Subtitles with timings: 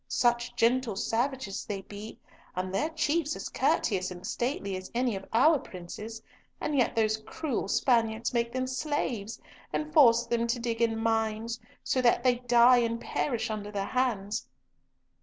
[0.07, 2.17] Such gentle savages they be,
[2.55, 6.23] and their chiefs as courteous and stately as any of our princes,
[6.59, 9.39] and yet those cruel Spaniards make them slaves
[9.71, 13.85] and force them to dig in mines, so that they die and perish under their
[13.85, 14.47] hands."